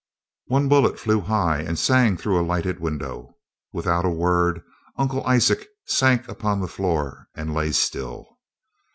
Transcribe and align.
One 0.47 0.67
bullet 0.67 0.97
flew 0.99 1.19
high 1.21 1.59
and 1.59 1.77
sang 1.77 2.17
through 2.17 2.39
a 2.41 2.41
lighted 2.43 2.79
window. 2.79 3.37
Without 3.71 4.03
a 4.03 4.09
word, 4.09 4.63
Uncle 4.97 5.23
Isaac 5.27 5.67
sank 5.85 6.27
upon 6.27 6.59
the 6.59 6.67
floor 6.67 7.27
and 7.35 7.53
lay 7.53 7.71
still. 7.71 8.39